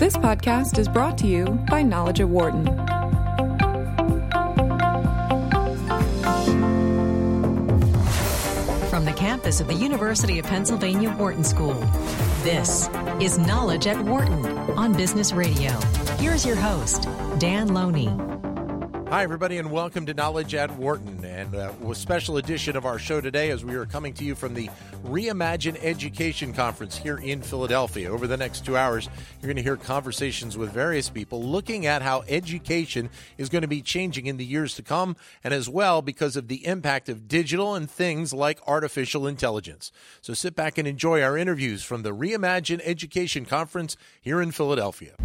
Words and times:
This 0.00 0.16
podcast 0.16 0.78
is 0.78 0.88
brought 0.88 1.18
to 1.18 1.26
you 1.26 1.44
by 1.68 1.82
Knowledge 1.82 2.20
at 2.20 2.28
Wharton. 2.30 2.64
From 8.88 9.04
the 9.04 9.12
campus 9.14 9.60
of 9.60 9.66
the 9.66 9.74
University 9.74 10.38
of 10.38 10.46
Pennsylvania 10.46 11.14
Wharton 11.18 11.44
School, 11.44 11.74
this 12.42 12.88
is 13.20 13.36
Knowledge 13.36 13.86
at 13.88 14.02
Wharton 14.02 14.46
on 14.70 14.94
Business 14.94 15.34
Radio. 15.34 15.72
Here's 16.16 16.46
your 16.46 16.56
host, 16.56 17.06
Dan 17.38 17.74
Loney. 17.74 18.08
Hi, 19.10 19.24
everybody, 19.24 19.58
and 19.58 19.72
welcome 19.72 20.06
to 20.06 20.14
Knowledge 20.14 20.54
at 20.54 20.70
Wharton, 20.76 21.24
and 21.24 21.56
uh, 21.56 21.72
a 21.84 21.94
special 21.96 22.36
edition 22.36 22.76
of 22.76 22.86
our 22.86 22.96
show 22.96 23.20
today 23.20 23.50
as 23.50 23.64
we 23.64 23.74
are 23.74 23.84
coming 23.84 24.14
to 24.14 24.24
you 24.24 24.36
from 24.36 24.54
the 24.54 24.70
Reimagine 25.04 25.76
Education 25.82 26.52
Conference 26.52 26.96
here 26.96 27.18
in 27.18 27.42
Philadelphia. 27.42 28.08
Over 28.08 28.28
the 28.28 28.36
next 28.36 28.64
two 28.64 28.76
hours, 28.76 29.08
you're 29.42 29.48
going 29.48 29.56
to 29.56 29.64
hear 29.64 29.76
conversations 29.76 30.56
with 30.56 30.70
various 30.70 31.10
people 31.10 31.42
looking 31.42 31.86
at 31.86 32.02
how 32.02 32.22
education 32.28 33.10
is 33.36 33.48
going 33.48 33.62
to 33.62 33.68
be 33.68 33.82
changing 33.82 34.26
in 34.26 34.36
the 34.36 34.46
years 34.46 34.76
to 34.76 34.82
come, 34.82 35.16
and 35.42 35.52
as 35.52 35.68
well 35.68 36.02
because 36.02 36.36
of 36.36 36.46
the 36.46 36.64
impact 36.64 37.08
of 37.08 37.26
digital 37.26 37.74
and 37.74 37.90
things 37.90 38.32
like 38.32 38.60
artificial 38.68 39.26
intelligence. 39.26 39.90
So 40.20 40.34
sit 40.34 40.54
back 40.54 40.78
and 40.78 40.86
enjoy 40.86 41.20
our 41.20 41.36
interviews 41.36 41.82
from 41.82 42.04
the 42.04 42.14
Reimagine 42.14 42.80
Education 42.84 43.44
Conference 43.44 43.96
here 44.20 44.40
in 44.40 44.52
Philadelphia. 44.52 45.16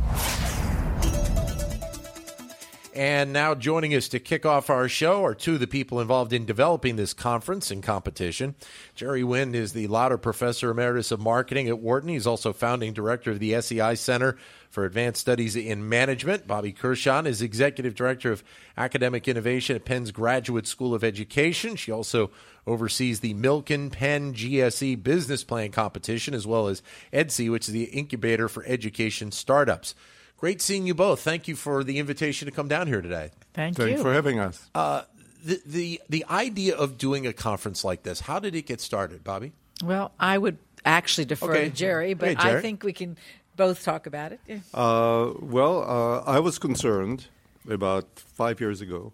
And 2.95 3.33
now 3.33 3.55
joining 3.55 3.93
us 3.93 4.07
to 4.07 4.19
kick 4.19 4.45
off 4.45 4.69
our 4.69 4.87
show 4.87 5.25
are 5.25 5.35
two 5.35 5.55
of 5.55 5.59
the 5.59 5.67
people 5.67 5.99
involved 5.99 6.31
in 6.31 6.45
developing 6.45 6.95
this 6.95 7.13
conference 7.13 7.69
and 7.69 7.83
competition. 7.83 8.55
Jerry 8.95 9.21
Wind 9.21 9.53
is 9.53 9.73
the 9.73 9.87
Lauder 9.87 10.17
Professor 10.17 10.71
Emeritus 10.71 11.11
of 11.11 11.19
Marketing 11.19 11.67
at 11.67 11.79
Wharton. 11.79 12.07
He's 12.07 12.25
also 12.25 12.53
founding 12.53 12.93
director 12.93 13.31
of 13.31 13.39
the 13.39 13.59
SEI 13.59 13.95
Center 13.95 14.37
for 14.69 14.85
Advanced 14.85 15.19
Studies 15.19 15.57
in 15.57 15.89
Management. 15.89 16.47
Bobby 16.47 16.71
Kurshan 16.71 17.25
is 17.25 17.41
Executive 17.41 17.95
Director 17.95 18.31
of 18.31 18.45
Academic 18.77 19.27
Innovation 19.27 19.75
at 19.75 19.83
Penn's 19.83 20.11
Graduate 20.11 20.65
School 20.65 20.95
of 20.95 21.03
Education. 21.03 21.75
She 21.75 21.91
also 21.91 22.31
oversees 22.65 23.19
the 23.19 23.33
Milken 23.33 23.91
Penn 23.91 24.33
GSE 24.33 25.03
Business 25.03 25.43
Plan 25.43 25.73
Competition, 25.73 26.33
as 26.33 26.47
well 26.47 26.69
as 26.69 26.81
EDSI, 27.11 27.51
which 27.51 27.67
is 27.67 27.73
the 27.73 27.83
incubator 27.83 28.47
for 28.47 28.63
education 28.65 29.33
startups. 29.33 29.95
Great 30.37 30.61
seeing 30.61 30.85
you 30.85 30.93
both. 30.93 31.21
Thank 31.21 31.47
you 31.47 31.55
for 31.55 31.83
the 31.83 31.97
invitation 31.97 32.45
to 32.47 32.51
come 32.51 32.67
down 32.67 32.87
here 32.87 33.01
today. 33.01 33.31
Thank 33.53 33.77
Thanks 33.77 33.97
you. 33.97 34.03
for 34.03 34.13
having 34.13 34.39
us. 34.39 34.69
Uh, 34.75 35.03
the, 35.43 35.61
the 35.65 36.01
the 36.09 36.25
idea 36.29 36.75
of 36.75 36.97
doing 36.97 37.25
a 37.27 37.33
conference 37.33 37.83
like 37.83 38.03
this, 38.03 38.21
how 38.21 38.39
did 38.39 38.55
it 38.55 38.63
get 38.65 38.81
started, 38.81 39.23
Bobby? 39.23 39.53
well, 39.83 40.11
I 40.19 40.37
would 40.37 40.57
actually 40.85 41.25
defer 41.25 41.51
Okay. 41.51 41.69
to 41.69 41.75
Jerry, 41.75 42.13
but 42.13 42.29
Hey, 42.29 42.35
Jerry. 42.35 42.57
I 42.59 42.61
think 42.61 42.83
we 42.83 42.93
can 42.93 43.17
both 43.55 43.83
talk 43.83 44.07
about 44.07 44.31
it. 44.31 44.39
Yeah. 44.47 44.59
Uh, 44.73 45.33
well, 45.39 45.83
uh, 45.83 46.21
I 46.25 46.39
was 46.39 46.57
concerned 46.59 47.27
about 47.69 48.05
five 48.19 48.59
years 48.61 48.81
ago 48.81 49.11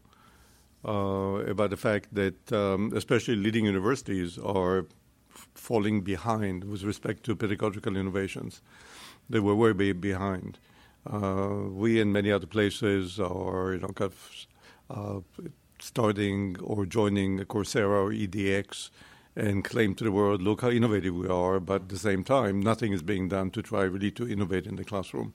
uh, 0.85 1.43
about 1.49 1.69
the 1.69 1.77
fact 1.77 2.13
that, 2.13 2.51
um, 2.51 2.91
especially 2.95 3.35
leading 3.35 3.65
universities, 3.65 4.37
are 4.39 4.85
f- 5.35 5.47
falling 5.55 6.01
behind 6.01 6.63
with 6.65 6.83
respect 6.83 7.23
to 7.23 7.35
pedagogical 7.35 7.95
innovations. 7.97 8.61
They 9.29 9.39
were 9.39 9.55
way 9.55 9.73
be- 9.73 9.93
behind. 9.93 10.57
Uh, 11.09 11.69
we 11.69 11.99
and 11.99 12.13
many 12.13 12.31
other 12.31 12.47
places 12.47 13.19
are, 13.19 13.73
you 13.73 13.79
know, 13.79 13.87
kind 13.87 14.11
of 14.11 14.47
uh, 14.89 15.19
starting 15.79 16.55
or 16.61 16.85
joining 16.85 17.39
Coursera 17.39 18.03
or 18.03 18.11
EDX 18.11 18.89
and 19.35 19.63
claim 19.63 19.95
to 19.95 20.03
the 20.03 20.11
world, 20.11 20.41
look 20.41 20.61
how 20.61 20.69
innovative 20.69 21.15
we 21.15 21.27
are, 21.27 21.59
but 21.59 21.83
at 21.83 21.89
the 21.89 21.97
same 21.97 22.23
time, 22.23 22.59
nothing 22.59 22.91
is 22.91 23.01
being 23.01 23.29
done 23.29 23.49
to 23.51 23.61
try 23.61 23.83
really 23.83 24.11
to 24.11 24.27
innovate 24.27 24.67
in 24.67 24.75
the 24.75 24.83
classroom. 24.83 25.33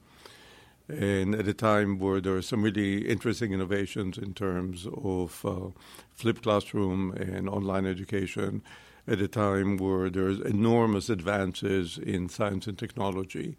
And 0.89 1.35
at 1.35 1.49
a 1.49 1.55
time 1.55 1.99
where 1.99 2.21
there 2.21 2.37
are 2.37 2.43
some 2.43 2.63
really 2.63 3.09
interesting 3.09 3.53
innovations 3.53 4.19
in 4.19 4.35
terms 4.35 4.87
of 5.03 5.45
uh, 5.45 5.71
flipped 6.15 6.43
classroom 6.43 7.13
and 7.13 7.49
online 7.49 7.87
education, 7.87 8.63
at 9.09 9.21
a 9.21 9.29
time 9.29 9.77
where 9.77 10.11
there's 10.11 10.41
enormous 10.41 11.09
advances 11.09 11.97
in 11.99 12.29
science 12.29 12.67
and 12.67 12.79
technology, 12.79 13.57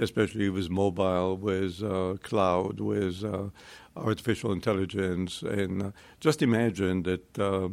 especially 0.00 0.48
with 0.48 0.70
mobile, 0.70 1.36
with 1.36 1.82
uh, 1.82 2.16
cloud, 2.22 2.80
with 2.80 3.22
uh, 3.22 3.50
artificial 3.96 4.50
intelligence. 4.50 5.42
And 5.42 5.82
uh, 5.82 5.90
just 6.18 6.42
imagine 6.42 7.02
that 7.02 7.38
uh, 7.38 7.68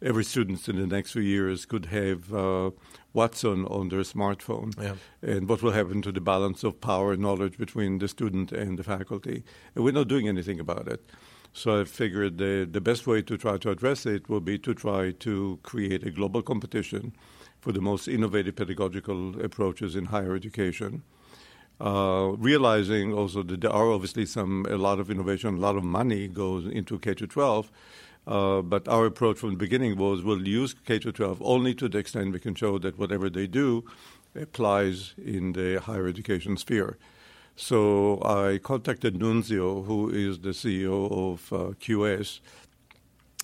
every 0.00 0.24
student 0.24 0.68
in 0.68 0.76
the 0.76 0.86
next 0.86 1.12
few 1.12 1.22
years 1.22 1.66
could 1.66 1.86
have 1.86 2.32
uh, 2.32 2.70
Watson 3.12 3.66
on 3.66 3.88
their 3.88 4.02
smartphone. 4.02 4.72
Yeah. 4.80 4.94
And 5.20 5.48
what 5.48 5.62
will 5.62 5.72
happen 5.72 6.00
to 6.02 6.12
the 6.12 6.20
balance 6.20 6.62
of 6.64 6.80
power 6.80 7.12
and 7.12 7.22
knowledge 7.22 7.58
between 7.58 7.98
the 7.98 8.08
student 8.08 8.52
and 8.52 8.78
the 8.78 8.84
faculty? 8.84 9.42
And 9.74 9.84
we're 9.84 9.92
not 9.92 10.08
doing 10.08 10.28
anything 10.28 10.60
about 10.60 10.88
it. 10.88 11.04
So 11.52 11.82
I 11.82 11.84
figured 11.84 12.38
the, 12.38 12.66
the 12.70 12.80
best 12.80 13.06
way 13.06 13.20
to 13.22 13.36
try 13.36 13.58
to 13.58 13.70
address 13.70 14.06
it 14.06 14.28
will 14.28 14.40
be 14.40 14.58
to 14.60 14.72
try 14.72 15.10
to 15.10 15.58
create 15.62 16.02
a 16.02 16.10
global 16.10 16.40
competition 16.40 17.12
for 17.60 17.72
the 17.72 17.80
most 17.80 18.08
innovative 18.08 18.56
pedagogical 18.56 19.40
approaches 19.44 19.94
in 19.94 20.06
higher 20.06 20.34
education. 20.34 21.02
Uh, 21.80 22.32
realizing 22.38 23.12
also 23.12 23.42
that 23.42 23.60
there 23.60 23.72
are 23.72 23.90
obviously 23.90 24.24
some 24.24 24.64
a 24.68 24.76
lot 24.76 25.00
of 25.00 25.10
innovation, 25.10 25.56
a 25.56 25.60
lot 25.60 25.76
of 25.76 25.82
money 25.82 26.28
goes 26.28 26.66
into 26.66 26.98
K 26.98 27.14
to 27.14 27.26
12. 27.26 27.70
Uh, 28.24 28.62
but 28.62 28.86
our 28.86 29.06
approach 29.06 29.38
from 29.38 29.50
the 29.50 29.56
beginning 29.56 29.96
was 29.96 30.22
we'll 30.22 30.46
use 30.46 30.76
K 30.86 31.00
to 31.00 31.10
12 31.10 31.42
only 31.42 31.74
to 31.74 31.88
the 31.88 31.98
extent 31.98 32.32
we 32.32 32.38
can 32.38 32.54
show 32.54 32.78
that 32.78 32.96
whatever 32.96 33.28
they 33.28 33.48
do 33.48 33.84
applies 34.40 35.14
in 35.18 35.52
the 35.52 35.80
higher 35.80 36.06
education 36.06 36.56
sphere. 36.56 36.98
So 37.56 38.22
I 38.24 38.58
contacted 38.62 39.14
Nunzio, 39.14 39.84
who 39.84 40.08
is 40.08 40.38
the 40.38 40.50
CEO 40.50 41.32
of 41.32 41.52
uh, 41.52 41.56
QS. 41.74 42.40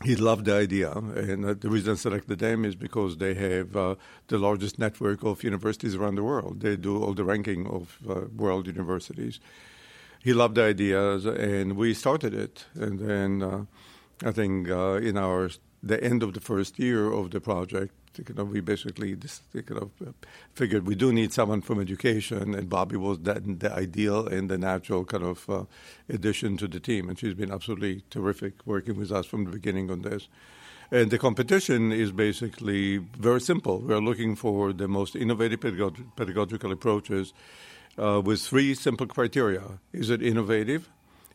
He 0.04 0.14
loved 0.14 0.44
the 0.44 0.54
idea, 0.54 0.92
and 0.92 1.44
uh, 1.44 1.54
the 1.54 1.68
reason 1.68 1.94
I 1.94 1.96
selected 1.96 2.38
them 2.38 2.64
is 2.64 2.76
because 2.76 3.16
they 3.16 3.34
have 3.34 3.76
uh, 3.76 3.96
the 4.28 4.38
largest 4.38 4.78
network 4.78 5.24
of 5.24 5.42
universities 5.42 5.96
around 5.96 6.14
the 6.14 6.22
world. 6.22 6.60
They 6.60 6.76
do 6.76 7.02
all 7.02 7.14
the 7.14 7.24
ranking 7.24 7.66
of 7.66 7.98
uh, 8.08 8.20
world 8.36 8.68
universities. 8.68 9.40
He 10.22 10.32
loved 10.32 10.54
the 10.54 10.62
ideas, 10.62 11.26
and 11.26 11.76
we 11.76 11.94
started 11.94 12.32
it. 12.32 12.64
And 12.74 13.00
then 13.00 13.42
uh, 13.42 13.64
I 14.24 14.30
think 14.30 14.70
uh, 14.70 15.00
in 15.02 15.16
our 15.16 15.50
the 15.82 16.02
end 16.02 16.22
of 16.22 16.32
the 16.32 16.40
first 16.40 16.78
year 16.78 17.12
of 17.12 17.30
the 17.30 17.40
project, 17.40 17.92
we 18.50 18.60
basically 18.60 19.14
just, 19.16 19.42
you 19.52 19.62
know, 19.70 19.90
figured 20.54 20.86
we 20.86 20.94
do 20.94 21.12
need 21.12 21.32
someone 21.32 21.60
from 21.60 21.80
education, 21.80 22.54
and 22.54 22.68
Bobby 22.68 22.96
was 22.96 23.18
that, 23.20 23.60
the 23.60 23.72
ideal 23.72 24.26
and 24.26 24.50
the 24.50 24.58
natural 24.58 25.04
kind 25.04 25.24
of 25.24 25.48
uh, 25.48 25.64
addition 26.08 26.56
to 26.58 26.68
the 26.68 26.80
team, 26.80 27.08
and 27.08 27.18
she's 27.18 27.34
been 27.34 27.52
absolutely 27.52 28.02
terrific 28.10 28.54
working 28.66 28.96
with 28.96 29.12
us 29.12 29.26
from 29.26 29.44
the 29.44 29.50
beginning 29.50 29.90
on 29.90 30.02
this. 30.02 30.28
And 30.90 31.10
the 31.10 31.18
competition 31.18 31.92
is 31.92 32.12
basically 32.12 32.98
very 32.98 33.40
simple. 33.40 33.80
We're 33.80 34.00
looking 34.00 34.36
for 34.36 34.72
the 34.72 34.88
most 34.88 35.14
innovative 35.14 35.60
pedagog- 35.60 36.16
pedagogical 36.16 36.72
approaches 36.72 37.34
uh, 37.98 38.22
with 38.24 38.40
three 38.40 38.74
simple 38.74 39.06
criteria: 39.06 39.80
is 39.92 40.08
it 40.08 40.22
innovative? 40.22 40.88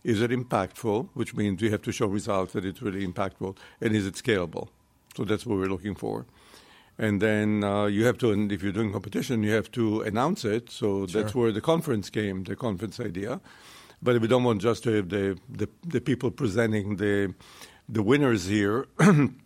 Is 0.04 0.22
it 0.22 0.32
impactful, 0.32 1.10
which 1.14 1.34
means 1.34 1.62
we 1.62 1.72
have 1.72 1.82
to 1.84 1.92
show 1.94 2.08
results 2.08 2.54
that 2.54 2.66
it's 2.66 2.82
really 2.82 3.08
impactful, 3.08 3.56
and 3.80 3.96
is 3.96 4.06
it 4.06 4.16
scalable? 4.16 4.68
So 5.16 5.24
that's 5.24 5.46
what 5.46 5.58
we're 5.58 5.68
looking 5.70 5.96
for. 5.96 6.26
And 6.98 7.22
then 7.22 7.64
uh, 7.64 7.86
you 7.86 8.06
have 8.06 8.18
to, 8.20 8.32
and 8.32 8.52
if 8.52 8.62
you're 8.62 8.72
doing 8.72 8.92
competition, 8.92 9.44
you 9.44 9.52
have 9.52 9.72
to 9.72 10.02
announce 10.02 10.46
it. 10.46 10.70
So 10.70 11.06
that's 11.06 11.34
where 11.34 11.52
the 11.52 11.62
conference 11.62 12.10
came, 12.10 12.44
the 12.44 12.56
conference 12.56 13.00
idea. 13.00 13.42
But 14.02 14.22
we 14.22 14.28
don't 14.28 14.44
want 14.44 14.62
just 14.62 14.84
to 14.84 14.92
have 14.92 15.10
the, 15.10 15.40
the, 15.50 15.70
the 15.86 16.02
people 16.02 16.30
presenting 16.30 16.98
the, 16.98 17.34
the 17.90 18.04
winners 18.04 18.46
here. 18.46 18.86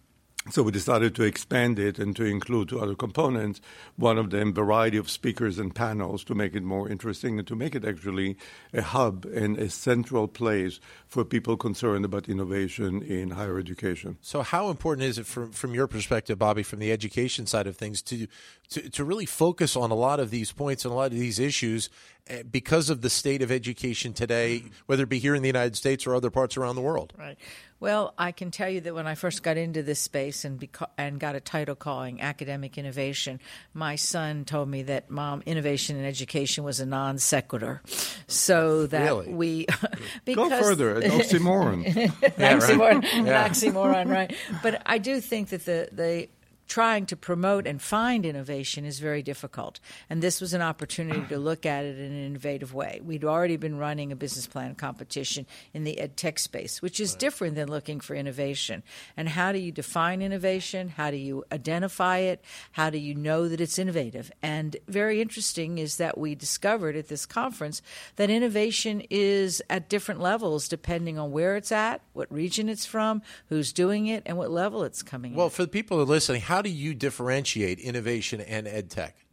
So 0.49 0.63
we 0.63 0.71
decided 0.71 1.13
to 1.15 1.23
expand 1.23 1.77
it 1.77 1.99
and 1.99 2.15
to 2.15 2.23
include 2.23 2.69
two 2.69 2.79
other 2.79 2.95
components. 2.95 3.59
One 3.97 4.17
of 4.17 4.29
them, 4.29 4.53
variety 4.53 4.95
of 4.95 5.09
speakers 5.09 5.59
and 5.59 5.75
panels 5.75 6.23
to 6.25 6.35
make 6.35 6.55
it 6.55 6.63
more 6.63 6.87
interesting 6.87 7.37
and 7.37 7.47
to 7.47 7.55
make 7.55 7.75
it 7.75 7.83
actually 7.83 8.37
a 8.73 8.81
hub 8.81 9.25
and 9.25 9.57
a 9.57 9.69
central 9.69 10.27
place 10.27 10.79
for 11.05 11.25
people 11.25 11.57
concerned 11.57 12.05
about 12.05 12.29
innovation 12.29 13.01
in 13.01 13.31
higher 13.31 13.59
education. 13.59 14.17
So, 14.21 14.41
how 14.41 14.69
important 14.69 15.07
is 15.07 15.17
it 15.17 15.25
from 15.25 15.51
from 15.51 15.73
your 15.73 15.87
perspective, 15.87 16.39
Bobby, 16.39 16.63
from 16.63 16.79
the 16.79 16.91
education 16.91 17.45
side 17.45 17.67
of 17.67 17.75
things, 17.75 18.01
to 18.03 18.27
to, 18.69 18.89
to 18.89 19.03
really 19.03 19.25
focus 19.25 19.75
on 19.75 19.91
a 19.91 19.95
lot 19.95 20.19
of 20.19 20.29
these 20.29 20.51
points 20.51 20.85
and 20.85 20.93
a 20.93 20.95
lot 20.95 21.11
of 21.11 21.19
these 21.19 21.39
issues 21.39 21.89
Eh, 22.29 22.43
because 22.49 22.89
of 22.89 23.01
the 23.01 23.09
state 23.09 23.41
of 23.41 23.51
education 23.51 24.13
today, 24.13 24.63
whether 24.85 25.03
it 25.03 25.09
be 25.09 25.19
here 25.19 25.35
in 25.35 25.41
the 25.41 25.47
United 25.47 25.75
States 25.77 26.05
or 26.05 26.13
other 26.15 26.29
parts 26.29 26.57
around 26.57 26.75
the 26.75 26.81
world? 26.81 27.13
Right. 27.17 27.37
Well, 27.79 28.13
I 28.17 28.31
can 28.31 28.49
tell 28.49 28.69
you 28.69 28.81
that 28.81 28.95
when 28.95 29.05
I 29.05 29.13
first 29.15 29.43
got 29.43 29.55
into 29.55 29.83
this 29.83 29.99
space 29.99 30.43
and 30.43 30.59
beca- 30.59 30.89
and 30.97 31.19
got 31.19 31.35
a 31.35 31.39
title 31.39 31.75
calling 31.75 32.19
academic 32.21 32.77
innovation, 32.77 33.39
my 33.73 33.95
son 33.95 34.45
told 34.45 34.67
me 34.67 34.81
that 34.83 35.11
mom 35.11 35.43
innovation 35.45 35.95
in 35.95 36.03
education 36.03 36.63
was 36.63 36.79
a 36.79 36.85
non 36.87 37.19
sequitur. 37.19 37.81
So 38.27 38.87
that 38.87 39.03
Really? 39.03 39.33
we 39.33 39.65
Go 40.33 40.49
further, 40.49 40.95
an 40.99 41.11
oxymoron. 41.11 41.85
oxymoron, 41.85 43.03
an 43.13 43.25
oxymoron, 43.27 44.09
right? 44.09 44.35
But 44.63 44.81
I 44.85 44.97
do 44.97 45.21
think 45.21 45.49
that 45.49 45.65
the 45.65 45.87
the 45.91 46.29
trying 46.67 47.05
to 47.07 47.15
promote 47.15 47.65
and 47.65 47.81
find 47.81 48.25
innovation 48.25 48.85
is 48.85 48.99
very 48.99 49.21
difficult. 49.21 49.79
And 50.09 50.21
this 50.21 50.41
was 50.41 50.53
an 50.53 50.61
opportunity 50.61 51.21
to 51.29 51.37
look 51.37 51.65
at 51.65 51.85
it 51.85 51.97
in 51.97 52.11
an 52.11 52.25
innovative 52.25 52.73
way. 52.73 52.99
We'd 53.03 53.23
already 53.23 53.57
been 53.57 53.77
running 53.77 54.11
a 54.11 54.15
business 54.15 54.47
plan 54.47 54.75
competition 54.75 55.45
in 55.73 55.83
the 55.83 55.99
ed 55.99 56.17
tech 56.17 56.39
space, 56.39 56.81
which 56.81 56.99
is 56.99 57.11
right. 57.11 57.19
different 57.19 57.55
than 57.55 57.69
looking 57.69 57.99
for 57.99 58.15
innovation. 58.15 58.83
And 59.15 59.29
how 59.29 59.51
do 59.51 59.59
you 59.59 59.71
define 59.71 60.21
innovation? 60.21 60.89
How 60.89 61.11
do 61.11 61.17
you 61.17 61.43
identify 61.51 62.19
it? 62.19 62.43
How 62.73 62.89
do 62.89 62.97
you 62.97 63.15
know 63.15 63.47
that 63.47 63.61
it's 63.61 63.79
innovative? 63.79 64.31
And 64.41 64.75
very 64.87 65.21
interesting 65.21 65.77
is 65.77 65.97
that 65.97 66.17
we 66.17 66.35
discovered 66.35 66.95
at 66.95 67.07
this 67.07 67.25
conference 67.25 67.81
that 68.17 68.29
innovation 68.29 69.01
is 69.09 69.61
at 69.69 69.89
different 69.89 70.21
levels 70.21 70.67
depending 70.67 71.17
on 71.17 71.31
where 71.31 71.55
it's 71.55 71.71
at, 71.71 72.01
what 72.13 72.31
region 72.31 72.69
it's 72.69 72.85
from, 72.85 73.21
who's 73.49 73.71
doing 73.73 74.07
it, 74.07 74.23
and 74.25 74.37
what 74.37 74.51
level 74.51 74.83
it's 74.83 75.03
coming 75.03 75.33
well, 75.33 75.47
at. 75.47 75.53
for 75.53 75.63
the 75.63 75.67
people 75.67 75.97
who 75.97 76.03
are 76.03 76.07
listening, 76.07 76.41
how 76.41 76.56
do 76.61 76.69
you 76.69 76.93
differentiate 76.93 77.79
innovation 77.79 78.41
and 78.41 78.67
ed 78.67 78.89
tech? 78.89 79.26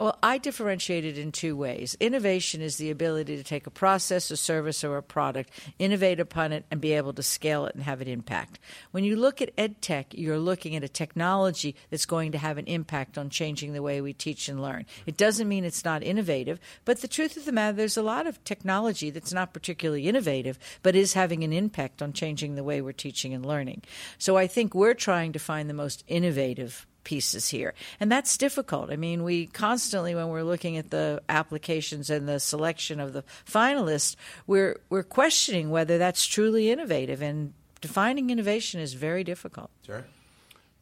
Well, 0.00 0.18
I 0.22 0.38
differentiate 0.38 1.04
it 1.04 1.18
in 1.18 1.30
two 1.30 1.54
ways. 1.54 1.94
Innovation 2.00 2.62
is 2.62 2.78
the 2.78 2.90
ability 2.90 3.36
to 3.36 3.44
take 3.44 3.66
a 3.66 3.70
process, 3.70 4.30
a 4.30 4.36
service, 4.38 4.82
or 4.82 4.96
a 4.96 5.02
product, 5.02 5.50
innovate 5.78 6.18
upon 6.20 6.52
it, 6.52 6.64
and 6.70 6.80
be 6.80 6.94
able 6.94 7.12
to 7.12 7.22
scale 7.22 7.66
it 7.66 7.74
and 7.74 7.84
have 7.84 8.00
an 8.00 8.08
impact. 8.08 8.58
When 8.92 9.04
you 9.04 9.14
look 9.14 9.42
at 9.42 9.52
ed 9.58 9.82
tech, 9.82 10.14
you're 10.16 10.38
looking 10.38 10.74
at 10.74 10.82
a 10.82 10.88
technology 10.88 11.76
that's 11.90 12.06
going 12.06 12.32
to 12.32 12.38
have 12.38 12.56
an 12.56 12.64
impact 12.64 13.18
on 13.18 13.28
changing 13.28 13.74
the 13.74 13.82
way 13.82 14.00
we 14.00 14.14
teach 14.14 14.48
and 14.48 14.62
learn. 14.62 14.86
It 15.04 15.18
doesn't 15.18 15.50
mean 15.50 15.66
it's 15.66 15.84
not 15.84 16.02
innovative, 16.02 16.60
but 16.86 17.02
the 17.02 17.08
truth 17.08 17.36
of 17.36 17.44
the 17.44 17.52
matter, 17.52 17.76
there's 17.76 17.98
a 17.98 18.02
lot 18.02 18.26
of 18.26 18.42
technology 18.42 19.10
that's 19.10 19.34
not 19.34 19.52
particularly 19.52 20.08
innovative, 20.08 20.58
but 20.82 20.96
is 20.96 21.12
having 21.12 21.44
an 21.44 21.52
impact 21.52 22.00
on 22.00 22.14
changing 22.14 22.54
the 22.54 22.64
way 22.64 22.80
we're 22.80 22.92
teaching 22.92 23.34
and 23.34 23.44
learning. 23.44 23.82
So 24.16 24.38
I 24.38 24.46
think 24.46 24.74
we're 24.74 24.94
trying 24.94 25.34
to 25.34 25.38
find 25.38 25.68
the 25.68 25.74
most 25.74 26.04
innovative 26.08 26.86
pieces 27.04 27.48
here. 27.48 27.74
And 27.98 28.10
that's 28.10 28.36
difficult. 28.36 28.90
I 28.90 28.96
mean, 28.96 29.22
we 29.22 29.46
constantly, 29.46 30.14
when 30.14 30.28
we're 30.28 30.42
looking 30.42 30.76
at 30.76 30.90
the 30.90 31.22
applications 31.28 32.10
and 32.10 32.28
the 32.28 32.40
selection 32.40 33.00
of 33.00 33.12
the 33.12 33.24
finalists, 33.46 34.16
we're, 34.46 34.80
we're 34.90 35.02
questioning 35.02 35.70
whether 35.70 35.98
that's 35.98 36.26
truly 36.26 36.70
innovative. 36.70 37.22
And 37.22 37.54
defining 37.80 38.30
innovation 38.30 38.80
is 38.80 38.94
very 38.94 39.24
difficult. 39.24 39.70
Sure. 39.86 40.04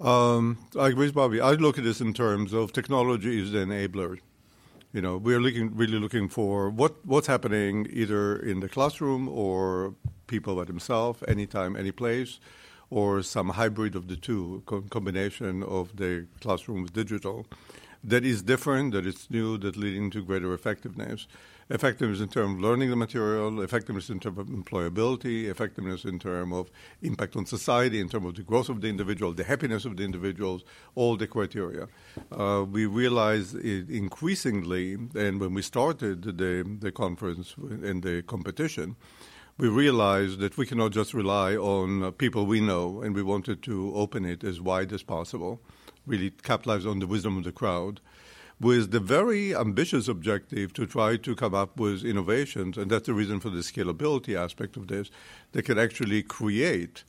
Um, 0.00 0.59
I 0.79 0.88
agree 0.88 1.06
with 1.06 1.15
Bobby. 1.15 1.41
I 1.41 1.53
look 1.53 1.79
at 1.79 1.85
this 1.85 2.00
in 2.00 2.15
terms 2.15 2.53
of 2.53 2.73
technology 2.73 3.41
is 3.41 3.53
the 3.53 3.59
enabler. 3.59 4.19
You 4.93 5.03
know, 5.03 5.17
we're 5.17 5.41
looking 5.41 5.76
really 5.76 5.99
looking 5.99 6.29
for 6.29 6.70
what 6.70 7.05
what's 7.05 7.26
happening 7.26 7.87
either 7.91 8.37
in 8.38 8.61
the 8.61 8.69
classroom 8.69 9.29
or 9.29 9.94
people 10.29 10.56
by 10.56 10.65
themselves, 10.65 11.23
anytime, 11.29 11.76
any 11.76 11.93
place 11.93 12.38
or 12.90 13.23
some 13.23 13.50
hybrid 13.50 13.94
of 13.94 14.08
the 14.08 14.17
two, 14.17 14.62
co- 14.67 14.82
combination 14.82 15.62
of 15.62 15.96
the 15.96 16.26
classroom 16.40 16.82
with 16.82 16.93
digital, 16.93 17.46
that 18.05 18.25
is 18.25 18.43
different, 18.43 18.93
that 18.93 19.06
is 19.06 19.29
new, 19.31 19.58
that 19.58 19.76
leading 19.76 20.11
to 20.11 20.23
greater 20.23 20.55
effectiveness. 20.55 21.26
Effectiveness 21.70 22.20
in 22.20 22.29
terms 22.29 22.55
of 22.55 22.61
learning 22.61 22.88
the 22.88 22.96
material, 22.96 23.61
effectiveness 23.61 24.08
in 24.08 24.19
terms 24.19 24.38
of 24.38 24.46
employability, 24.46 25.50
effectiveness 25.50 26.05
in 26.05 26.19
terms 26.19 26.55
of 26.55 26.70
impact 27.02 27.37
on 27.37 27.44
society, 27.44 28.00
in 28.00 28.08
terms 28.08 28.26
of 28.26 28.37
the 28.37 28.43
growth 28.43 28.70
of 28.70 28.81
the 28.81 28.88
individual, 28.88 29.32
the 29.34 29.44
happiness 29.44 29.84
of 29.84 29.99
the 29.99 30.05
individuals, 30.05 30.64
all 30.94 31.17
the 31.17 31.26
criteria. 31.26 31.87
Uh, 32.32 32.64
we 32.70 32.87
realize 32.87 33.52
increasingly, 33.55 34.94
and 35.14 35.41
when 35.41 35.52
we 35.52 35.61
started 35.61 36.23
the, 36.23 36.79
the 36.81 36.91
conference 36.91 37.55
and 37.58 38.02
the 38.02 38.23
competition, 38.23 38.96
we 39.58 39.69
realized 39.69 40.38
that 40.38 40.56
we 40.56 40.64
cannot 40.64 40.93
just 40.93 41.12
rely 41.12 41.56
on 41.56 42.05
uh, 42.05 42.10
people 42.12 42.46
we 42.46 42.60
know, 42.60 43.02
and 43.02 43.14
we 43.14 43.22
wanted 43.22 43.60
to 43.64 43.93
open 43.93 44.25
it 44.25 44.44
as 44.44 44.60
wide 44.60 44.93
as 44.93 45.02
possible, 45.02 45.60
really 46.06 46.31
capitalize 46.31 46.87
on 46.87 47.00
the 47.00 47.08
wisdom 47.08 47.37
of 47.37 47.43
the 47.43 47.50
crowd, 47.50 48.00
with 48.60 48.93
the 48.93 49.00
very 49.00 49.55
ambitious 49.55 50.06
objective 50.06 50.72
to 50.72 50.87
try 50.87 51.16
to 51.16 51.34
come 51.34 51.55
up 51.55 51.78
with 51.78 52.05
innovations, 52.05 52.78
and 52.78 52.88
that's 52.88 53.06
the 53.06 53.14
reason 53.14 53.40
for 53.40 53.50
the 53.50 53.58
scalability 53.58 54.37
aspect 54.37 54.76
of 54.76 54.87
this, 54.87 55.10
that 55.50 55.64
can 55.64 55.78
actually 55.78 56.22
create 56.22 57.02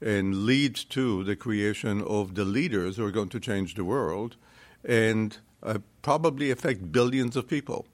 and 0.00 0.46
lead 0.46 0.74
to 0.74 1.22
the 1.24 1.36
creation 1.36 2.02
of 2.02 2.34
the 2.34 2.44
leaders 2.44 2.96
who 2.96 3.04
are 3.04 3.10
going 3.10 3.28
to 3.28 3.38
change 3.38 3.74
the 3.74 3.84
world 3.84 4.36
and 4.82 5.38
uh, 5.62 5.78
probably 6.00 6.50
affect 6.50 6.90
billions 6.90 7.36
of 7.36 7.46
people. 7.46 7.86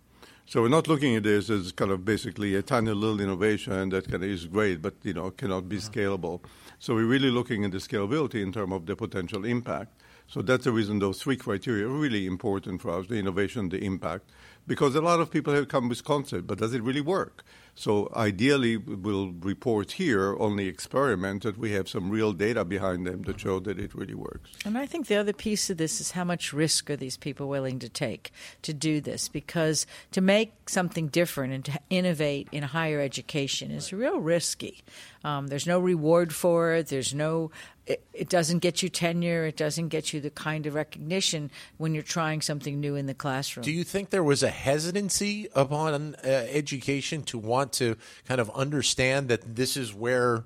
So 0.51 0.63
we're 0.63 0.71
not 0.71 0.89
looking 0.89 1.15
at 1.15 1.25
this 1.25 1.51
as 1.51 1.73
kind 1.73 1.91
of 1.91 2.07
basically 2.07 2.55
a 2.55 2.63
tiny 2.63 2.93
little 2.93 3.21
innovation 3.21 3.91
that 3.91 4.11
kind 4.11 4.25
of 4.25 4.31
is 4.31 4.47
great, 4.47 4.81
but 4.81 4.95
you 5.03 5.13
know 5.13 5.31
cannot 5.31 5.69
be 5.69 5.77
uh-huh. 5.77 5.91
scalable. 5.91 6.41
So 6.79 6.95
we're 6.95 7.05
really 7.05 7.31
looking 7.31 7.67
at 7.67 7.73
the 7.73 7.77
scalability 7.77 8.43
in 8.43 8.51
terms 8.51 8.73
of 8.73 8.87
the 8.87 8.97
potential 8.97 9.45
impact. 9.45 9.93
So 10.27 10.41
that's 10.41 10.65
the 10.65 10.73
reason 10.73 11.01
those 11.01 11.21
three 11.21 11.37
criteria 11.37 11.87
are 11.87 11.91
really 11.91 12.27
important 12.27 12.81
for 12.81 12.99
us: 12.99 13.09
the 13.09 13.17
innovation, 13.17 13.69
the 13.69 13.85
impact, 13.85 14.31
because 14.67 14.95
a 14.95 15.03
lot 15.03 15.21
of 15.21 15.31
people 15.31 15.53
have 15.53 15.69
come 15.69 15.89
with 15.89 16.03
concept, 16.03 16.47
but 16.47 16.59
does 16.59 16.73
it 16.73 16.83
really 16.83 17.03
work? 17.03 17.45
So 17.75 18.11
ideally, 18.17 18.77
we'll 18.77 19.31
report 19.41 19.93
here 19.93 20.37
on 20.37 20.57
the 20.57 20.67
experiment 20.67 21.45
that 21.45 21.57
we 21.57 21.71
have 21.73 21.89
some 21.89 22.11
real 22.11 22.33
data 22.33 22.65
behind 22.65 23.07
them 23.07 23.23
that 23.23 23.39
show 23.39 23.61
that 23.61 23.79
it 23.79 23.95
really 23.95 24.17
works. 24.17 24.51
And 24.65 24.77
I 24.77 24.85
think 24.85 25.07
the 25.07 25.15
other 25.15 25.33
piece 25.33 25.71
of 25.71 25.77
this 25.77 26.01
is 26.01 26.11
how 26.11 26.25
much 26.25 26.53
risk 26.53 26.91
are 26.91 26.97
these 26.97 27.17
people 27.17 27.49
willing 27.49 27.79
to 27.79 27.89
take 27.89 28.33
to 28.63 28.75
do 28.75 29.01
this? 29.01 29.29
Because 29.29 29.87
to 30.11 30.21
make 30.21 30.38
something 30.67 31.09
different 31.09 31.53
and 31.53 31.65
to 31.65 31.81
innovate 31.91 32.49
in 32.53 32.63
higher 32.63 33.01
education 33.01 33.71
is 33.71 33.93
real 33.93 34.19
risky. 34.19 34.83
Um, 35.25 35.49
there's 35.49 35.67
no 35.67 35.79
reward 35.79 36.35
for 36.35 36.75
it. 36.75 36.89
There's 36.89 37.15
no 37.15 37.51
it, 37.87 38.05
it, 38.13 38.29
doesn't 38.29 38.59
get 38.59 38.83
you 38.83 38.89
tenure. 38.89 39.47
It 39.47 39.57
doesn't 39.57 39.89
get 39.89 40.13
you 40.13 40.21
the 40.21 40.31
kind 40.31 40.67
of 40.67 40.75
recognition 40.75 41.51
when 41.79 41.95
you're 41.95 42.03
trying 42.03 42.43
something 42.43 42.81
new 42.81 42.97
in 42.97 43.07
the 43.07 43.15
classroom. 43.15 43.65
Do 43.65 43.73
you 43.73 43.85
think 43.85 44.11
there 44.11 44.25
was 44.25 44.43
a 44.43 44.51
hesitancy 44.51 45.49
upon 45.55 46.15
uh, 46.17 46.29
education 46.29 47.23
to 47.25 47.39
want 47.39 47.73
to 47.75 47.97
kind 48.27 48.41
of 48.41 48.51
understand 48.51 49.29
that 49.29 49.57
this 49.57 49.77
is 49.77 49.95
where 49.95 50.45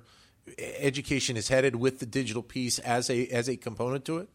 education 0.57 1.37
is 1.37 1.49
headed 1.49 1.75
with 1.75 1.99
the 1.99 2.05
digital 2.05 2.43
piece 2.43 2.79
as 2.79 3.09
a 3.09 3.27
as 3.27 3.49
a 3.49 3.57
component 3.57 4.05
to 4.05 4.17
it? 4.17 4.29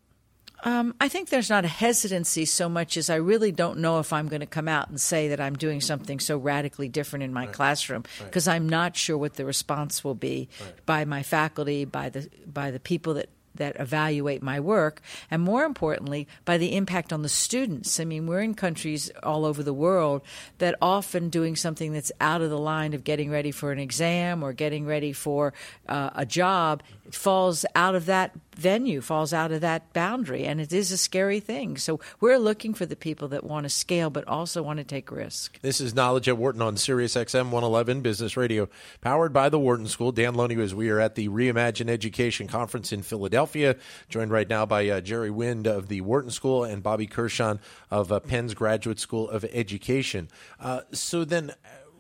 Um, 0.64 0.94
I 1.00 1.08
think 1.08 1.28
there's 1.28 1.50
not 1.50 1.64
a 1.64 1.68
hesitancy 1.68 2.44
so 2.44 2.68
much 2.68 2.96
as 2.96 3.10
I 3.10 3.16
really 3.16 3.52
don't 3.52 3.78
know 3.78 4.00
if 4.00 4.12
I'm 4.12 4.28
going 4.28 4.40
to 4.40 4.46
come 4.46 4.68
out 4.68 4.88
and 4.88 5.00
say 5.00 5.28
that 5.28 5.40
I'm 5.40 5.54
doing 5.54 5.80
something 5.80 6.18
so 6.18 6.36
radically 6.36 6.88
different 6.88 7.22
in 7.22 7.32
my 7.32 7.46
right. 7.46 7.52
classroom 7.52 8.04
because 8.24 8.48
right. 8.48 8.54
I'm 8.54 8.68
not 8.68 8.96
sure 8.96 9.16
what 9.16 9.34
the 9.34 9.44
response 9.44 10.02
will 10.02 10.16
be 10.16 10.48
right. 10.60 10.86
by 10.86 11.04
my 11.04 11.22
faculty, 11.22 11.84
by 11.84 12.08
the 12.08 12.28
by 12.46 12.70
the 12.70 12.80
people 12.80 13.14
that 13.14 13.28
that 13.58 13.76
evaluate 13.78 14.42
my 14.42 14.58
work, 14.58 15.00
and 15.30 15.42
more 15.42 15.64
importantly, 15.64 16.26
by 16.44 16.56
the 16.58 16.74
impact 16.74 17.12
on 17.12 17.22
the 17.22 17.28
students. 17.28 18.00
I 18.00 18.04
mean, 18.04 18.26
we're 18.26 18.40
in 18.40 18.54
countries 18.54 19.10
all 19.22 19.44
over 19.44 19.62
the 19.62 19.72
world 19.72 20.22
that 20.58 20.76
often 20.80 21.28
doing 21.28 21.56
something 21.56 21.92
that's 21.92 22.12
out 22.20 22.40
of 22.40 22.50
the 22.50 22.58
line 22.58 22.94
of 22.94 23.04
getting 23.04 23.30
ready 23.30 23.50
for 23.50 23.70
an 23.70 23.78
exam 23.78 24.42
or 24.42 24.52
getting 24.52 24.86
ready 24.86 25.12
for 25.12 25.52
uh, 25.88 26.10
a 26.14 26.24
job 26.24 26.82
falls 27.10 27.64
out 27.74 27.94
of 27.94 28.06
that 28.06 28.32
venue, 28.56 29.00
falls 29.00 29.32
out 29.32 29.52
of 29.52 29.60
that 29.60 29.92
boundary, 29.92 30.44
and 30.44 30.60
it 30.60 30.72
is 30.72 30.90
a 30.90 30.96
scary 30.96 31.38
thing. 31.38 31.76
So 31.76 32.00
we're 32.20 32.38
looking 32.38 32.74
for 32.74 32.86
the 32.86 32.96
people 32.96 33.28
that 33.28 33.44
want 33.44 33.64
to 33.64 33.70
scale 33.70 34.10
but 34.10 34.26
also 34.26 34.62
want 34.62 34.78
to 34.78 34.84
take 34.84 35.10
risk. 35.10 35.60
This 35.60 35.80
is 35.80 35.94
Knowledge 35.94 36.28
at 36.28 36.36
Wharton 36.36 36.60
on 36.60 36.76
Sirius 36.76 37.14
XM 37.14 37.50
111 37.50 38.00
Business 38.00 38.36
Radio, 38.36 38.68
powered 39.00 39.32
by 39.32 39.48
the 39.48 39.58
Wharton 39.58 39.86
School. 39.86 40.12
Dan 40.12 40.34
Loney 40.34 40.60
as 40.60 40.74
we 40.74 40.90
are 40.90 40.98
at 40.98 41.14
the 41.14 41.28
Reimagine 41.28 41.88
Education 41.88 42.48
Conference 42.48 42.92
in 42.92 43.02
Philadelphia, 43.02 43.76
joined 44.08 44.32
right 44.32 44.48
now 44.48 44.66
by 44.66 44.88
uh, 44.88 45.00
Jerry 45.00 45.30
Wind 45.30 45.66
of 45.66 45.88
the 45.88 46.00
Wharton 46.00 46.30
School 46.30 46.64
and 46.64 46.82
Bobby 46.82 47.06
Kurshan 47.06 47.60
of 47.90 48.10
uh, 48.10 48.20
Penn's 48.20 48.54
Graduate 48.54 48.98
School 48.98 49.28
of 49.30 49.44
Education. 49.52 50.28
Uh, 50.58 50.80
so 50.92 51.24
then, 51.24 51.52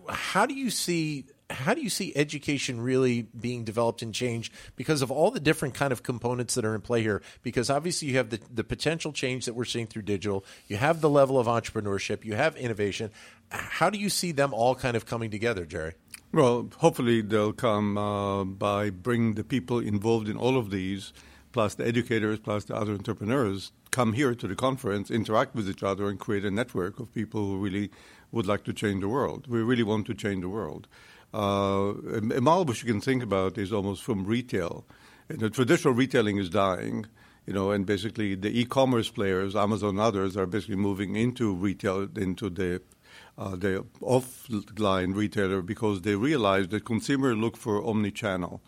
how 0.08 0.46
do 0.46 0.54
you 0.54 0.70
see 0.70 1.26
how 1.50 1.74
do 1.74 1.80
you 1.80 1.88
see 1.88 2.12
education 2.14 2.80
really 2.80 3.22
being 3.22 3.64
developed 3.64 4.02
and 4.02 4.14
changed 4.14 4.52
because 4.76 5.00
of 5.02 5.10
all 5.10 5.30
the 5.30 5.40
different 5.40 5.74
kind 5.74 5.92
of 5.92 6.02
components 6.02 6.54
that 6.54 6.64
are 6.64 6.74
in 6.74 6.80
play 6.80 7.02
here? 7.02 7.22
Because 7.42 7.70
obviously 7.70 8.08
you 8.08 8.16
have 8.16 8.30
the, 8.30 8.40
the 8.52 8.64
potential 8.64 9.12
change 9.12 9.46
that 9.46 9.54
we're 9.54 9.64
seeing 9.64 9.86
through 9.86 10.02
digital. 10.02 10.44
You 10.66 10.76
have 10.76 11.00
the 11.00 11.08
level 11.08 11.38
of 11.38 11.46
entrepreneurship. 11.46 12.24
You 12.24 12.34
have 12.34 12.56
innovation. 12.56 13.10
How 13.50 13.88
do 13.88 13.98
you 13.98 14.10
see 14.10 14.32
them 14.32 14.52
all 14.52 14.74
kind 14.74 14.96
of 14.96 15.06
coming 15.06 15.30
together 15.30 15.64
jerry? 15.64 15.94
Well 16.32 16.68
hopefully 16.76 17.22
they'll 17.22 17.54
come 17.54 17.96
uh, 17.96 18.44
by 18.44 18.90
bringing 18.90 19.34
the 19.34 19.44
people 19.44 19.78
involved 19.78 20.28
in 20.28 20.36
all 20.36 20.58
of 20.58 20.70
these 20.70 21.14
plus 21.52 21.74
the 21.74 21.86
educators 21.86 22.38
plus 22.38 22.64
the 22.64 22.76
other 22.76 22.92
entrepreneurs 22.92 23.72
come 23.90 24.12
here 24.12 24.34
to 24.34 24.46
the 24.46 24.54
conference 24.54 25.10
interact 25.10 25.54
with 25.54 25.68
each 25.68 25.82
other 25.82 26.08
and 26.08 26.20
create 26.20 26.44
a 26.44 26.50
network 26.50 27.00
of 27.00 27.12
people 27.14 27.46
who 27.46 27.58
really 27.58 27.90
would 28.32 28.46
like 28.46 28.64
to 28.64 28.72
change 28.72 29.00
the 29.00 29.08
world 29.08 29.46
we 29.46 29.60
really 29.60 29.82
want 29.82 30.06
to 30.06 30.14
change 30.14 30.42
the 30.42 30.48
world 30.48 30.86
uh, 31.34 31.92
a 32.34 32.40
model 32.40 32.64
which 32.64 32.82
you 32.82 32.90
can 32.90 33.00
think 33.00 33.22
about 33.22 33.58
is 33.58 33.72
almost 33.72 34.02
from 34.02 34.24
retail. 34.24 34.86
And 35.28 35.40
the 35.40 35.50
traditional 35.50 35.92
retailing 35.92 36.38
is 36.38 36.48
dying, 36.48 37.06
you 37.46 37.52
know, 37.52 37.70
and 37.70 37.84
basically 37.84 38.34
the 38.34 38.58
e-commerce 38.58 39.10
players, 39.10 39.54
Amazon 39.54 39.90
and 39.90 40.00
others, 40.00 40.36
are 40.36 40.46
basically 40.46 40.76
moving 40.76 41.16
into 41.16 41.54
retail, 41.54 42.08
into 42.16 42.48
the 42.48 42.80
uh, 43.36 43.54
the 43.54 43.84
offline 44.00 45.14
retailer 45.14 45.62
because 45.62 46.00
they 46.02 46.14
realize 46.16 46.68
that 46.68 46.84
consumers 46.84 47.36
look 47.36 47.56
for 47.56 47.84
omni-channel. 47.84 48.60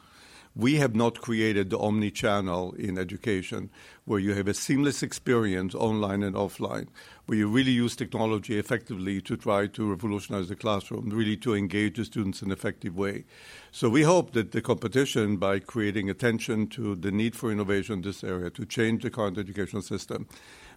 We 0.57 0.77
have 0.77 0.95
not 0.97 1.21
created 1.21 1.71
the 1.71 1.79
omni 1.79 2.11
channel 2.11 2.73
in 2.73 2.99
education 2.99 3.71
where 4.05 4.19
you 4.19 4.35
have 4.35 4.49
a 4.49 4.55
seamless 4.55 5.03
experience 5.03 5.75
online 5.75 6.23
and 6.25 6.35
offline, 6.35 6.89
where 7.27 7.39
you 7.39 7.49
really 7.49 7.71
use 7.71 7.95
technology 7.95 8.59
effectively 8.59 9.21
to 9.21 9.37
try 9.37 9.69
to 9.69 9.89
revolutionize 9.89 10.49
the 10.49 10.57
classroom, 10.57 11.09
really 11.11 11.37
to 11.37 11.55
engage 11.55 11.97
the 11.97 12.05
students 12.05 12.43
in 12.43 12.49
an 12.49 12.53
effective 12.53 12.97
way. 12.97 13.25
So 13.71 13.89
we 13.89 14.03
hope 14.03 14.33
that 14.33 14.51
the 14.51 14.61
competition, 14.61 15.37
by 15.37 15.61
creating 15.61 16.11
attention 16.11 16.67
to 16.69 16.97
the 16.97 17.13
need 17.13 17.37
for 17.37 17.53
innovation 17.53 17.97
in 17.97 18.03
this 18.03 18.25
area, 18.25 18.51
to 18.51 18.67
change 18.67 19.03
the 19.03 19.11
current 19.11 19.39
educational 19.39 19.83
system, 19.83 20.27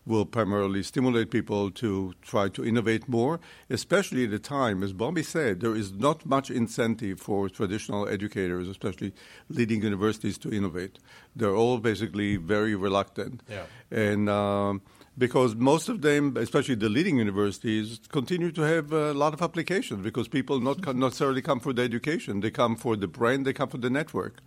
will 0.06 0.26
primarily 0.26 0.84
stimulate 0.84 1.32
people 1.32 1.72
to 1.72 2.14
try 2.22 2.50
to 2.50 2.66
innovate 2.66 3.08
more, 3.08 3.40
especially 3.70 4.26
at 4.26 4.34
a 4.34 4.40
time, 4.40 4.84
as 4.84 4.92
Bobby 4.94 5.24
said, 5.24 5.62
there 5.62 5.76
is 5.76 5.94
not 5.94 6.26
much 6.26 6.52
incentive 6.52 7.20
for 7.20 7.50
traditional 7.50 8.08
educators, 8.08 8.68
especially 8.68 9.14
leading 9.50 9.82
universities, 9.82 10.38
to 10.38 10.52
innovate. 10.52 11.00
They're 11.36 11.56
all 11.56 11.78
basically 11.78 12.36
very 12.36 12.76
reluctant. 12.76 13.42
Yeah. 13.50 13.64
And 13.92 14.30
um, 14.30 14.82
because 15.18 15.56
most 15.56 15.90
of 15.90 16.02
them, 16.02 16.36
especially 16.38 16.76
the 16.76 16.90
leading 16.90 17.18
universities, 17.18 18.00
continue 18.10 18.52
to 18.52 18.62
have 18.62 18.92
a 18.92 19.14
lot 19.14 19.34
of 19.34 19.42
applications 19.42 20.04
because 20.04 20.28
people 20.28 20.60
not 20.60 20.96
necessarily 20.96 21.42
come 21.42 21.60
for 21.60 21.72
the 21.72 21.82
education. 21.82 22.42
They 22.42 22.52
come 22.52 22.76
for 22.76 22.96
the 22.96 23.08
brand, 23.08 23.46
they 23.46 23.54
come 23.54 23.70
for 23.70 23.78
the 23.78 23.90
network. 23.90 24.42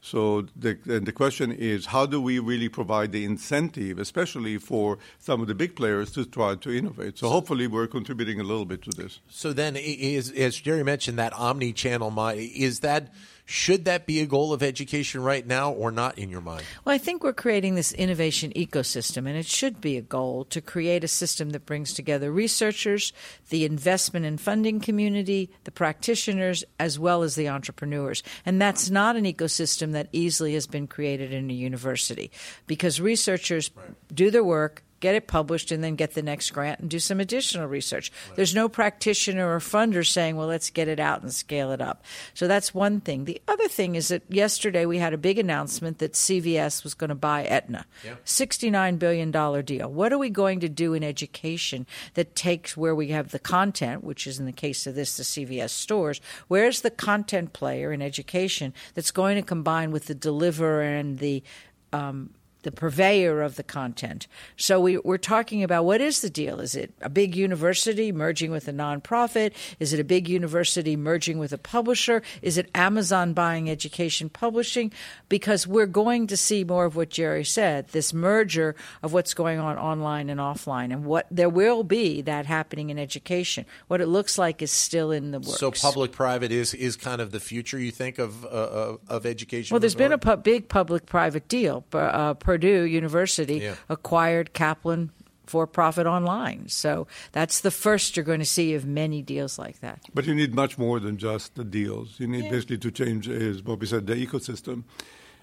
So 0.00 0.46
the, 0.54 0.74
the 0.74 1.12
question 1.12 1.52
is, 1.52 1.86
how 1.86 2.06
do 2.06 2.20
we 2.20 2.38
really 2.38 2.68
provide 2.68 3.12
the 3.12 3.24
incentive, 3.24 3.98
especially 3.98 4.58
for 4.58 4.98
some 5.18 5.40
of 5.40 5.48
the 5.48 5.54
big 5.54 5.74
players, 5.74 6.12
to 6.12 6.24
try 6.24 6.54
to 6.54 6.70
innovate? 6.70 7.18
So 7.18 7.28
hopefully, 7.28 7.66
we're 7.66 7.86
contributing 7.86 8.40
a 8.40 8.44
little 8.44 8.64
bit 8.64 8.82
to 8.82 8.90
this. 8.90 9.20
So 9.28 9.52
then, 9.52 9.76
is, 9.76 10.30
as 10.32 10.56
Jerry 10.56 10.84
mentioned, 10.84 11.18
that 11.18 11.32
omni-channel, 11.32 12.16
is 12.36 12.80
that 12.80 13.12
should 13.48 13.84
that 13.84 14.06
be 14.06 14.20
a 14.20 14.26
goal 14.26 14.52
of 14.52 14.60
education 14.60 15.22
right 15.22 15.46
now 15.46 15.70
or 15.72 15.92
not 15.92 16.18
in 16.18 16.30
your 16.30 16.40
mind? 16.40 16.64
Well, 16.84 16.94
I 16.94 16.98
think 16.98 17.22
we're 17.22 17.32
creating 17.32 17.76
this 17.76 17.92
innovation 17.92 18.52
ecosystem, 18.56 19.18
and 19.18 19.36
it 19.36 19.46
should 19.46 19.80
be 19.80 19.96
a 19.96 20.02
goal 20.02 20.44
to 20.46 20.60
create 20.60 21.04
a 21.04 21.08
system 21.08 21.50
that 21.50 21.64
brings 21.64 21.94
together 21.94 22.32
researchers, 22.32 23.12
the 23.50 23.64
investment 23.64 24.26
and 24.26 24.40
funding 24.40 24.80
community, 24.80 25.48
the 25.62 25.70
practitioners, 25.70 26.64
as 26.80 26.98
well 26.98 27.22
as 27.22 27.36
the 27.36 27.48
entrepreneurs. 27.48 28.24
And 28.44 28.60
that's 28.60 28.90
not 28.90 29.14
an 29.14 29.24
ecosystem 29.24 29.92
that 29.92 30.08
easily 30.10 30.54
has 30.54 30.66
been 30.66 30.88
created 30.88 31.32
in 31.32 31.48
a 31.48 31.54
university 31.54 32.32
because 32.66 33.00
researchers 33.00 33.70
right. 33.76 33.94
do 34.12 34.32
their 34.32 34.44
work 34.44 34.82
get 35.06 35.14
it 35.14 35.28
published, 35.28 35.70
and 35.70 35.84
then 35.84 35.94
get 35.94 36.14
the 36.14 36.22
next 36.22 36.50
grant 36.50 36.80
and 36.80 36.90
do 36.90 36.98
some 36.98 37.20
additional 37.20 37.68
research. 37.68 38.10
Right. 38.26 38.36
There's 38.36 38.56
no 38.56 38.68
practitioner 38.68 39.54
or 39.54 39.60
funder 39.60 40.04
saying, 40.04 40.34
well, 40.34 40.48
let's 40.48 40.68
get 40.68 40.88
it 40.88 40.98
out 40.98 41.22
and 41.22 41.32
scale 41.32 41.70
it 41.70 41.80
up. 41.80 42.02
So 42.34 42.48
that's 42.48 42.74
one 42.74 43.00
thing. 43.00 43.24
The 43.24 43.40
other 43.46 43.68
thing 43.68 43.94
is 43.94 44.08
that 44.08 44.22
yesterday 44.28 44.84
we 44.84 44.98
had 44.98 45.12
a 45.12 45.18
big 45.18 45.38
announcement 45.38 45.98
that 45.98 46.14
CVS 46.14 46.82
was 46.82 46.94
going 46.94 47.10
to 47.10 47.14
buy 47.14 47.44
Aetna. 47.44 47.86
Yeah. 48.04 48.16
$69 48.24 48.98
billion 48.98 49.30
deal. 49.64 49.88
What 49.92 50.12
are 50.12 50.18
we 50.18 50.28
going 50.28 50.58
to 50.58 50.68
do 50.68 50.92
in 50.92 51.04
education 51.04 51.86
that 52.14 52.34
takes 52.34 52.76
where 52.76 52.96
we 52.96 53.08
have 53.08 53.30
the 53.30 53.38
content, 53.38 54.02
which 54.02 54.26
is 54.26 54.40
in 54.40 54.46
the 54.46 54.50
case 54.50 54.88
of 54.88 54.96
this, 54.96 55.16
the 55.16 55.22
CVS 55.22 55.70
stores, 55.70 56.20
where's 56.48 56.80
the 56.80 56.90
content 56.90 57.52
player 57.52 57.92
in 57.92 58.02
education 58.02 58.74
that's 58.94 59.12
going 59.12 59.36
to 59.36 59.42
combine 59.42 59.92
with 59.92 60.06
the 60.06 60.16
deliverer 60.16 60.82
and 60.82 61.20
the 61.20 61.44
um, 61.92 62.30
the 62.66 62.72
purveyor 62.72 63.42
of 63.42 63.54
the 63.54 63.62
content. 63.62 64.26
So 64.56 64.80
we, 64.80 64.98
are 64.98 65.18
talking 65.18 65.62
about 65.62 65.84
what 65.84 66.00
is 66.00 66.20
the 66.20 66.28
deal? 66.28 66.58
Is 66.58 66.74
it 66.74 66.92
a 67.00 67.08
big 67.08 67.36
university 67.36 68.10
merging 68.10 68.50
with 68.50 68.66
a 68.66 68.72
nonprofit? 68.72 69.52
Is 69.78 69.92
it 69.92 70.00
a 70.00 70.04
big 70.04 70.28
university 70.28 70.96
merging 70.96 71.38
with 71.38 71.52
a 71.52 71.58
publisher? 71.58 72.22
Is 72.42 72.58
it 72.58 72.68
Amazon 72.74 73.34
buying 73.34 73.70
education 73.70 74.28
publishing? 74.28 74.92
Because 75.28 75.64
we're 75.64 75.86
going 75.86 76.26
to 76.26 76.36
see 76.36 76.64
more 76.64 76.86
of 76.86 76.96
what 76.96 77.08
Jerry 77.08 77.44
said 77.44 77.86
this 77.88 78.12
merger 78.12 78.74
of 79.00 79.12
what's 79.12 79.32
going 79.32 79.60
on 79.60 79.78
online 79.78 80.28
and 80.28 80.40
offline. 80.40 80.92
And 80.92 81.04
what 81.04 81.28
there 81.30 81.48
will 81.48 81.84
be 81.84 82.20
that 82.22 82.46
happening 82.46 82.90
in 82.90 82.98
education. 82.98 83.64
What 83.86 84.00
it 84.00 84.08
looks 84.08 84.38
like 84.38 84.60
is 84.60 84.72
still 84.72 85.12
in 85.12 85.30
the 85.30 85.38
works. 85.38 85.60
So 85.60 85.70
public 85.70 86.10
private 86.10 86.50
is, 86.50 86.74
is 86.74 86.96
kind 86.96 87.20
of 87.20 87.30
the 87.30 87.38
future, 87.38 87.78
you 87.78 87.92
think, 87.92 88.18
of, 88.18 88.44
uh, 88.44 88.96
of 89.06 89.24
education? 89.24 89.72
Well, 89.72 89.80
there's 89.80 89.94
been 89.94 90.10
a 90.10 90.18
pu- 90.18 90.38
big 90.38 90.68
public 90.68 91.06
private 91.06 91.46
deal. 91.46 91.84
Uh, 91.92 92.34
Purdue 92.56 92.84
University 92.84 93.58
yeah. 93.58 93.74
acquired 93.90 94.54
Kaplan 94.54 95.10
for 95.44 95.66
profit 95.66 96.06
online. 96.06 96.68
So 96.68 97.06
that's 97.32 97.60
the 97.60 97.70
first 97.70 98.16
you're 98.16 98.24
going 98.24 98.40
to 98.40 98.46
see 98.46 98.72
of 98.72 98.86
many 98.86 99.20
deals 99.20 99.58
like 99.58 99.80
that. 99.80 100.00
But 100.14 100.24
you 100.24 100.34
need 100.34 100.54
much 100.54 100.78
more 100.78 100.98
than 100.98 101.18
just 101.18 101.54
the 101.54 101.64
deals. 101.64 102.18
You 102.18 102.26
need 102.26 102.44
yeah. 102.44 102.50
basically 102.50 102.78
to 102.78 102.90
change, 102.90 103.28
as 103.28 103.60
Bobby 103.60 103.86
said, 103.86 104.06
the 104.06 104.14
ecosystem. 104.14 104.84